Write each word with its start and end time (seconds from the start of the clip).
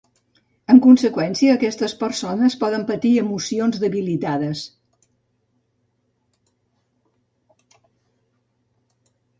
En 0.73 0.79
conseqüència, 0.83 1.57
aquestes 1.59 1.93
persones 2.03 2.55
poden 2.63 2.85
patir 2.87 3.11
emocions 3.25 3.83
debilitades. 3.85 4.65